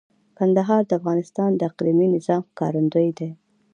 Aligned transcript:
کندهار 0.37 0.81
د 0.87 0.91
افغانستان 0.99 1.49
د 1.55 1.61
اقلیمي 1.69 2.07
نظام 2.15 2.41
ښکارندوی 2.49 3.09
دی. 3.17 3.29